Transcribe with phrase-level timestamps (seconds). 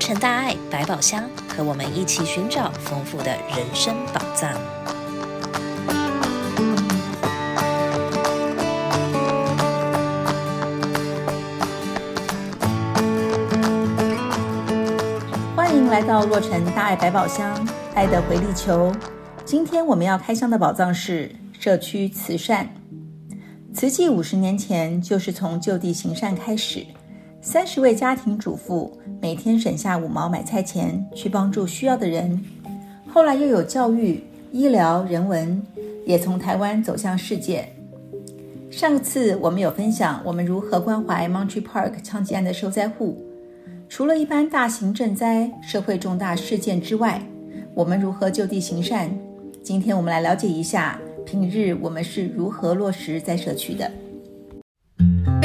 [0.00, 4.50] 成大爱百宝箱，和我们一起寻找丰富的人生宝藏。
[15.54, 18.90] 欢迎来到洛城大爱百宝箱，爱的回力球。
[19.44, 22.66] 今天我们要开箱的宝藏是社区慈善。
[23.74, 26.86] 慈济五十年前就是从就地行善开始，
[27.42, 32.38] 三十位家庭主妇每天省下五毛买菜钱去帮助需要的人。
[33.08, 34.22] 后来又有教育、
[34.52, 35.62] 医疗、人文，
[36.04, 37.66] 也从台湾走向世界。
[38.70, 43.16] 上次我们有分享我们如何关怀 m o n t r e Park 枪击案的受灾户，
[43.88, 47.22] 除了一般大型赈灾、社会重大事件之外，
[47.74, 49.10] 我们如何就地行善？
[49.62, 51.00] 今天我们来了解一下。
[51.24, 53.90] 平日我们是如何落实在社区的？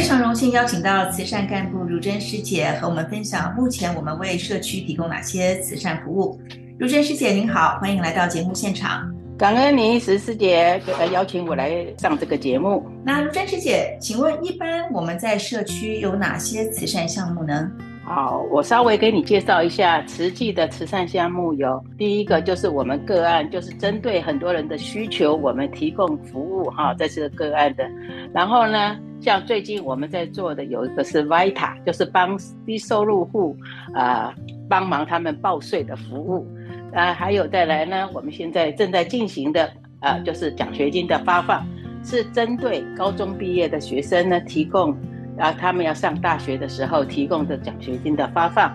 [0.00, 6.40] 非常荣幸邀请到慈善干部如真师姐和我们分享目前我们为社区提供哪些慈善服务。
[6.78, 9.06] 如真师姐您好，欢迎来到节目现场。
[9.36, 12.82] 感恩您石师姐来邀请我来上这个节目。
[13.04, 17.70] 那如真师姐，请问一般我们在社区有哪些慈善项目呢？
[18.12, 27.88] 好，我稍微给你介绍一下慈济的慈善项目有，第一个就是我们个案，就是针对很多人的需求，我们提供服务哈，这是个案的。
[28.34, 32.36] 然后呢，像最近我们在做的有一个是 Vita，就是帮
[32.66, 33.56] 低收入户
[33.94, 34.34] 啊、
[34.68, 36.44] 帮忙他们报税的服务。
[36.92, 39.66] 啊，还有再来呢，我们现在正在进行的
[40.00, 41.64] 啊、呃，就是奖学金的发放，
[42.02, 44.96] 是针对高中毕业的学生呢提供。
[45.40, 48.70] 啊，他们要上大学的时候提供的奖学金的发放，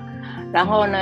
[0.52, 0.98] 然后呢，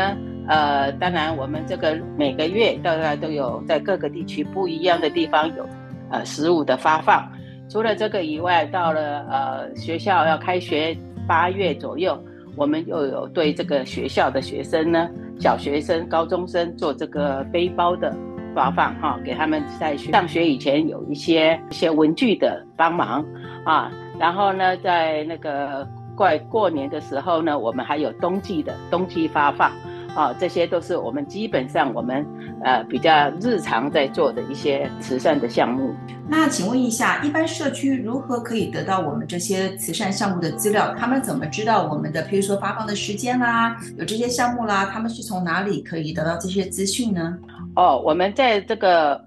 [0.48, 5.66] 呃，当然我们这个每个月大概都有在各个地区不一样的地方有，
[6.12, 7.26] 呃，食物的发放。
[7.70, 12.22] 除了这个以外，到了呃学校要开学八月左右，
[12.58, 18.14] 我们又有对这个学校的学生呢，小学生、高中生做这个背包的
[18.54, 23.26] 发放哈，给他们在上学以前有一些一些文具的帮忙
[23.66, 23.90] 啊。
[24.24, 25.86] 然后呢，在那个
[26.16, 29.70] 过过年的时候呢，我们还有冬季的冬季发放，
[30.16, 32.26] 啊，这些都是我们基本上我们
[32.64, 35.94] 呃比较日常在做的一些慈善的项目。
[36.26, 40.96] 那请问一下，一般社区如何可以得到我们这些慈善项目的资料？
[40.98, 47.38] 他们怎么知道我们的，譬如说发放的时间啦，有这些项目啦，他们是从哪里可以得到这些资讯呢？
[47.76, 49.20] 哦，我们在这个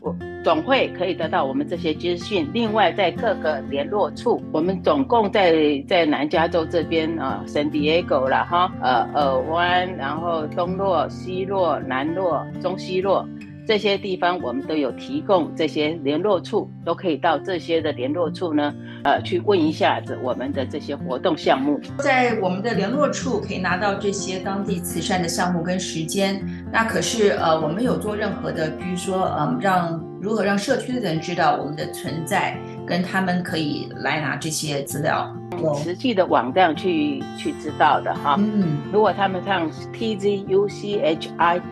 [0.44, 2.48] 总会可以得到我们这些资讯。
[2.52, 5.52] 另外，在各个联络处，我们总共在
[5.88, 13.26] 在南加州这边啊，San Diego 啦哈，呃，尔湾，然后东洛、西洛、南洛、中西洛。
[13.66, 18.72] 这些地方我们都有提供这些联络处，都可以到这些的联络处呢，
[19.02, 21.80] 呃，去问一下子我们的这些活动项目。
[21.98, 26.40] 在我们的联络处可以拿到这些当地慈善的项目跟时间。
[26.72, 35.34] 那可是呃，我们有做任何的，比如说嗯，让如何让社区的人知道我们的存在，跟他们可以来拿这些资料。
[35.82, 40.44] 实际的网站去去知道的哈，嗯，如果他们上 tzuchi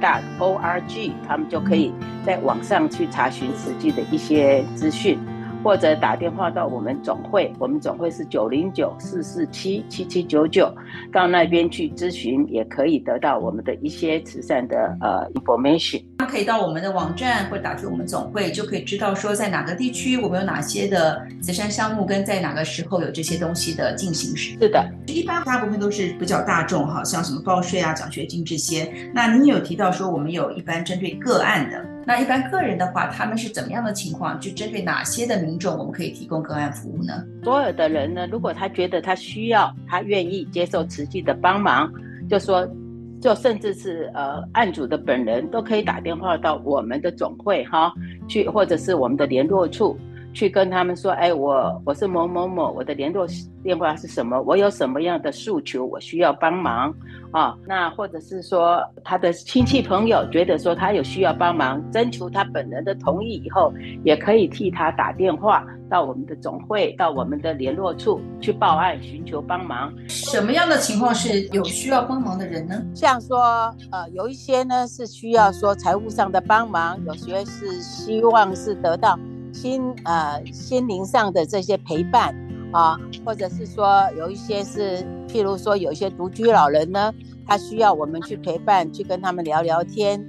[0.01, 1.93] dot org，他们就可以
[2.25, 5.19] 在网上去查询实际的一些资讯。
[5.65, 10.71] 或者打电话到我们总会，我们总会是九零九四四七七七九九，
[11.11, 16.05] 到那边去咨询，也可以得到我们的一些慈善的呃 information。
[16.19, 24.55] 他可以到我们的网站或者打去我们总会，就可以知道说在哪个地区我们有哪些的慈善项目，跟在哪个时候有这些东西的进行时。
[24.61, 28.93] 是的，一般大部分都是比较大众哈，像什么报税啊、奖学金这些。
[29.15, 31.94] 那你有提到说我们有一般针对个案的。
[32.07, 34.39] 那一般个人的话，他们是怎么样的情况？
[34.39, 37.13] 就针对哪些的民众，我们可以提供个案服务呢？
[37.43, 41.91] 所有的人呢，如果他觉得他需要，他愿意接受慈济的帮忙，
[42.29, 42.69] 就说，
[43.21, 47.93] 就甚至是呃案主的本人都可以打电话到我们的总会哈，
[48.29, 49.99] 去或者是我们的联络处。
[50.35, 53.25] 去跟他们说，哎，我我是某某某，我的联络
[53.63, 54.43] 电话是什么？
[54.43, 56.93] 我有什么样的诉求，我需要帮忙
[57.31, 57.57] 啊？
[57.67, 63.73] 那或者是说他的亲戚朋友觉得说他有需要帮忙，征求他本人的同意以后，
[64.03, 69.95] 也可以替他打电话到我们的总会，到我们的联络处去报案寻求帮忙。
[70.09, 72.75] 什么样的情况是有需要帮忙的人呢？
[72.93, 73.39] 像说，
[73.93, 79.17] 呃，有一些呢是需要说财务上的帮忙，有些是希望是得到。
[79.55, 82.35] 心呃心灵上的这些陪伴
[82.73, 87.13] 啊，或者是说有一些是，譬如说有一些独居老人呢，
[87.47, 90.23] 他需要我们去陪伴，去跟他们聊聊天，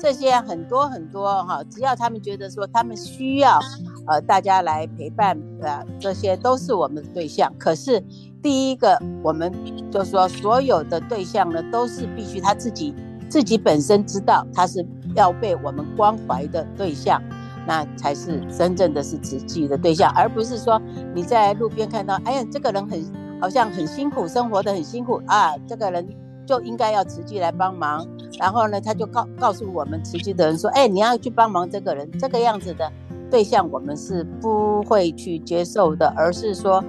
[0.00, 3.58] 这些很多很多哈，只要他们觉得说他们需要
[4.06, 7.52] 呃大家来陪伴的，这些都是我们的对象。
[7.58, 8.00] 可是
[8.40, 9.52] 第一个，我们
[9.90, 12.94] 就说所有的对象呢，都是必须他自己
[13.28, 14.86] 自己本身知道他是
[15.16, 17.20] 要被我们关怀的对象，
[17.68, 20.80] 那才是真正的是慈济的对象，而不是说
[21.14, 22.98] 你在路边看到，哎呀，这个人很
[23.40, 26.08] 好像很辛苦，生活得很辛苦啊，这个人
[26.46, 28.04] 就应该要慈济来帮忙，
[28.40, 32.90] 然后呢，他就告告诉我们慈济的人说，哎，你要去帮忙这个人，这个样子的
[33.30, 36.82] 对象我们是不会去接受的，而是说。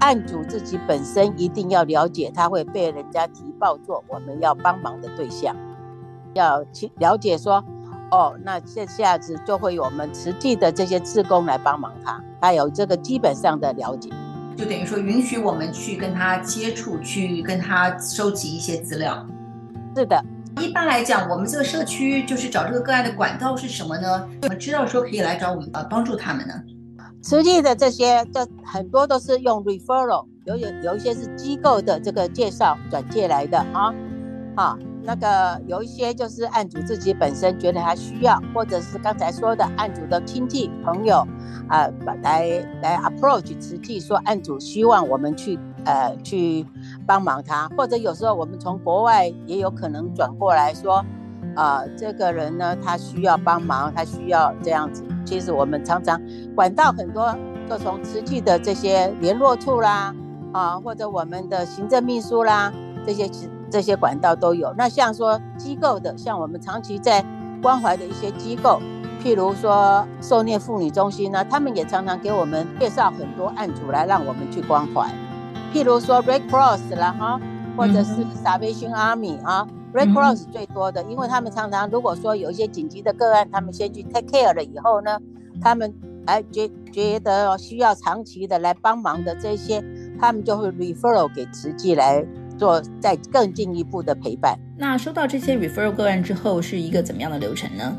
[0.00, 5.54] 案主自己本身一定要了解，他会被人家提报做我们要帮忙的对象，
[6.32, 7.62] 要去了解说，
[8.14, 14.08] 哦，那这下子就会有我们慈济的这些志工来帮忙他，他有这个基本上的了解，
[14.56, 19.26] 就等于说允许我们去跟他接触，去跟他收集一些资料。
[19.96, 20.24] 是的，
[20.60, 24.28] 一般来讲，我们这个社区就是找这个个案的管道是什么呢？
[24.42, 26.54] 怎么知道说可以来找我们呃帮助他们呢？
[27.20, 33.92] 慈济的这些，这很多都是用 referral，有有有一些是机构的这个介绍转介来的啊，
[34.54, 41.26] 啊，那个有一些就是案主自己本身觉得他需要，或者是刚才说的案主的亲戚朋友
[41.68, 41.86] 啊，
[42.22, 46.66] 来来 approach 慈济说案主希望我们去呃去
[47.06, 51.04] 帮忙他，或者有时候我们从国外也有可能转过来说，
[51.54, 55.04] 啊，这个人呢他需要帮忙，他需要这样子。
[55.26, 56.20] 其实我们常常
[56.54, 57.36] 管道很多，
[57.68, 60.14] 就从慈济的这些联络处啦，
[60.52, 62.72] 啊，或者我们的行政秘书啦，
[63.06, 63.30] 这些
[63.70, 64.72] 这些管道都有。
[64.76, 67.24] 那像说机构的，像我们长期在
[67.62, 68.80] 关怀的一些机构，
[69.22, 75.08] 譬如说受虐妇女中心呢，他们也常常给我们介绍很多案主来让我们去关怀。
[75.72, 77.40] 譬如说 Red Cross 啦，哈，
[77.76, 79.66] 或者是 Salvation Army 啊。
[79.94, 85.20] Red Cross 最多的，因为他们常常如果说有一些紧急的个案，他们先去 take care 了以后呢，
[85.60, 85.94] 他们
[86.26, 89.80] 哎觉觉得需要长期的来帮忙的这些，
[90.20, 92.26] 他们就会 referral 给慈济来
[92.58, 94.58] 做再更进一步的陪伴。
[94.76, 97.96] 那收到这些 referral 个案之后，是一个怎么样的流程呢？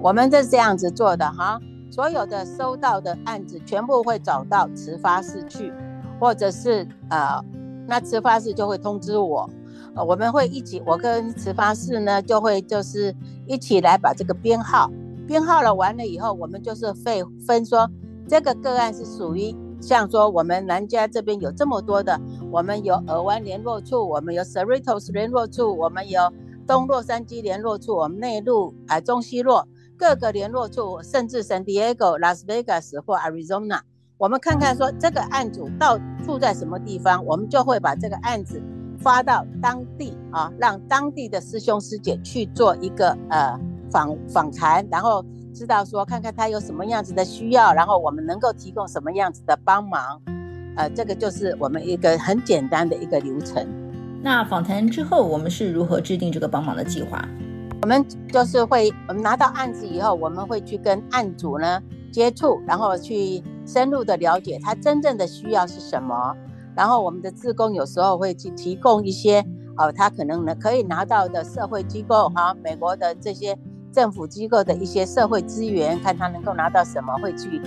[0.00, 1.58] 我们这是这样子做的哈，
[1.90, 5.72] 所有的收到的案子全部会找到慈发室去，
[6.20, 7.42] 或者是呃，
[7.86, 9.48] 那慈发室就会通知我。
[9.94, 13.14] 呃，我们会一起，我跟慈发室呢就会就是
[13.46, 14.90] 一起来把这个编号，
[15.26, 17.88] 编号了完了以后，我们就是会分说
[18.28, 22.20] 这个个案是属于像说我们南家这边有这么多的，
[22.54, 26.32] 我们有尔湾联络处，我们有 Cerritos 联络处，我们有
[26.68, 29.66] 东洛杉矶联络处，我们内陆啊中西洛
[29.98, 33.80] 各个联络处，甚至 San Diego、Las Vegas 或 Arizona，
[34.18, 38.62] 我们看看说这个案主到住在什么地方，我们就会把这个案子。
[39.00, 43.58] 发到当地啊，让当地的师兄师姐去做一个呃
[43.90, 45.22] 访访谈，然后
[45.52, 50.22] 知道说看看他有什么样子的需要，然后我们能够提供什么样子的帮忙，
[50.76, 53.66] 呃，这个就是我们一个很简单的一个流程。
[54.22, 57.22] 那访谈之后，我们是如何制定这个帮忙的计划？
[57.82, 66.34] 我们就是会，我们拿到案子以后，我们会去跟案主呢接触，然后去深入的了解他真正的需要是什么。
[66.74, 69.44] 然后我们的志工有时候会去提供一些，
[69.76, 73.56] 哦，他可能呢可以拿到的社会机构哈，美国的这些
[73.92, 77.60] 政府机构的一些社会资源，看他能够拿到什么，会去，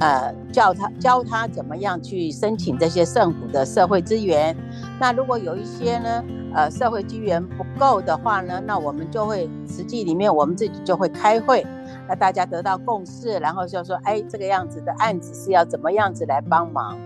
[0.00, 4.56] 呃，教他教他怎么样去申请这些政府的社会资源。
[4.98, 6.24] 那如果有一些呢，
[6.54, 11.66] 呃，社会资源不够的话呢，那我们就会实际里面我们自己就会开会，
[12.08, 16.98] 那大家得到共识，然后就说，哎，这个样子的案子是要怎么样子来帮忙。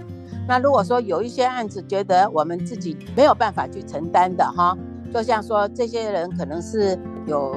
[0.46, 4.76] 那如果说有一些案子觉得我们自己没有办法去承担的哈，
[5.12, 6.96] 就像说这些人可能是
[7.26, 7.54] 有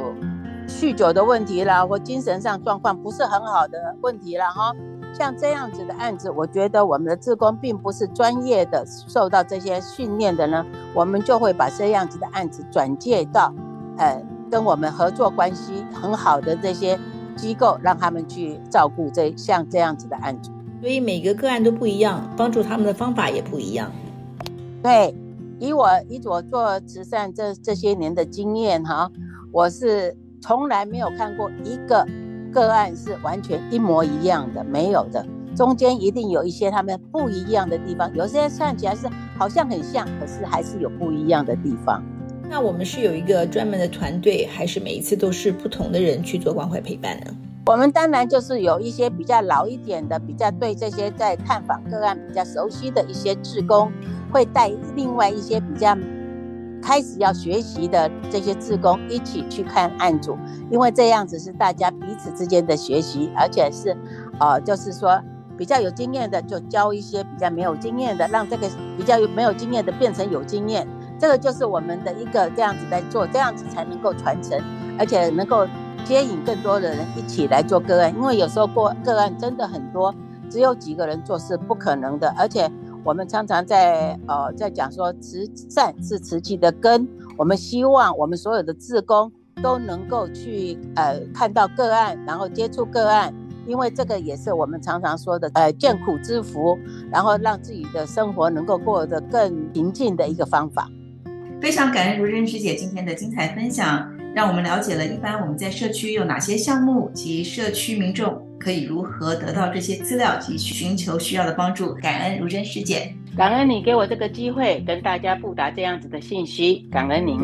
[0.67, 4.73] 酗酒的问题啦，或精神上状况不是很好的问题了哈，
[5.17, 13.51] 像这样子的案子，我觉得我们的志工并不是专业的受到这些训练的呢，我们就会把这样子的案子转介到
[13.97, 16.99] 呃跟我们合作关系很好的这些
[17.35, 20.51] 机构，让他们去照顾这像这样子的案子。
[20.81, 23.91] 所以每个个案都不一样，帮助他们的方法也不一样。
[24.83, 25.15] 对，
[25.57, 29.09] 以我以我做慈善这这些年的经验哈，
[29.51, 32.05] 我是从来没有看过一个
[32.51, 35.25] 个案是完全一模一样的，没有的，
[35.55, 38.13] 中间一定有一些他们不一样的地方。
[38.15, 42.03] 有些看起来是好像很像，可是还是有不一样的地方。
[42.49, 47.25] 那我们是有一个专门的团队，还是每一次都是不同的人去做关怀陪伴呢？
[47.65, 53.91] 我们当然就是有一些比较老一点的，比较对这些在探访个案比较熟悉的一些志工，
[54.31, 55.93] 会带另外一些比较
[56.81, 60.37] 开始要学习的这些志工一起去看案组，
[60.69, 63.95] 因为这样子是大家彼此之间的学习，而且是，
[64.39, 65.21] 呃，就是说
[65.57, 70.87] 比较有经验的就教一些比较没有经验的，让这个比较没有经验的变成有经验。
[71.19, 74.61] 这个就是我们的一个这样子来做，这样子才能够传承，
[74.99, 75.65] 而且能够
[76.05, 78.13] 接引更多的人一起来做个案。
[78.15, 80.13] 因为有时候过个案真的很多，
[80.47, 82.31] 只有几个人做是不可能的。
[82.37, 82.71] 而且
[83.07, 87.07] 我们常常在呃在讲说，慈善是慈济的根。
[87.37, 89.31] 我们希望我们所有的志工
[89.63, 93.33] 都能够去呃看到个案，然后接触个案，
[93.65, 96.77] 因为这个也是我们常常说的呃见苦知福，
[97.09, 100.89] 然后让自己的生活能够过得更平静的一个方法。
[101.61, 111.93] 非常感恩如真师姐今天的精彩分享，让我们了解了一般我们在社区有哪些项目及社区民众可以如何得到这些资料及寻求需要的帮助。
[111.95, 117.37] 感恩如真师姐，感恩你给我这个机会跟大家布达这样子的信息，感恩您。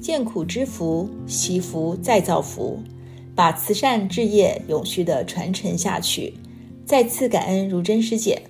[0.00, 2.80] 见苦知福，惜福再造福，
[3.34, 6.34] 把慈善置业永续的传承下去。
[6.84, 8.40] 再次感恩如真师姐。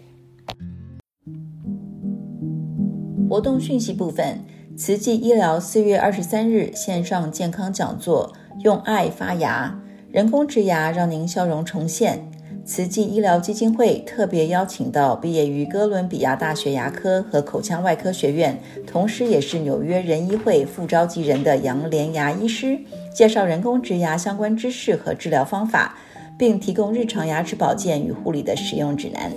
[3.28, 4.44] 活动讯息部分：
[4.76, 9.80] 慈济医疗四月二十三日线上健康讲座，用爱发芽，
[10.16, 12.26] 人工植牙让您笑容重现。
[12.64, 22.78] 慈济医疗基金会特别邀请到毕业于哥伦比亚大学牙科和口腔外科学院，同时也是纽约人医会副召集人的杨连牙医师，
[23.14, 25.98] 介绍人工植牙相关知识和治疗方法，
[26.38, 29.30] 并提供日常牙齿保健与护理的使用指南。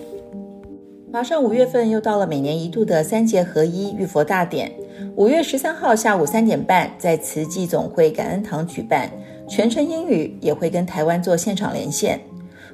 [1.11, 4.71] 马上五月份又到了每年一度的三节合一浴佛大典，
[5.17, 9.11] 五月十三号下午三点半在慈济总会感恩堂举办，
[9.49, 12.21] 全程英语，也会跟台湾做现场连线。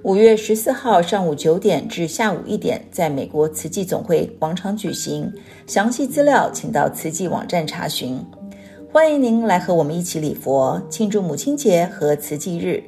[0.03, 5.33] 五月十四号上午九点至下午一点，在美国慈济总会广场举行，
[5.65, 8.19] 详细资料请到慈济网站查询。
[8.91, 12.83] 欢迎您来和我们一起礼佛，庆祝母亲节和慈济日。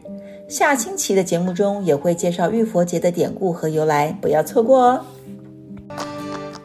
[0.48, 5.06] 下星期的节目中也会介绍浴佛节的典故和由来，不要错过哦。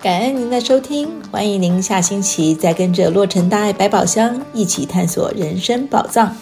[0.01, 6.37] 感恩您的收听，欢迎您下星期再跟着洛城大爱百宝箱一起探索人生宝藏。